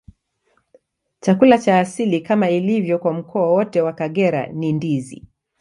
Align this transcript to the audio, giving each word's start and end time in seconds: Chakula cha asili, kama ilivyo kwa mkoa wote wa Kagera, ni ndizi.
Chakula 1.19 1.57
cha 1.57 1.79
asili, 1.79 2.21
kama 2.21 2.49
ilivyo 2.49 2.99
kwa 2.99 3.13
mkoa 3.13 3.51
wote 3.53 3.81
wa 3.81 3.93
Kagera, 3.93 4.47
ni 4.47 4.73
ndizi. 4.73 5.27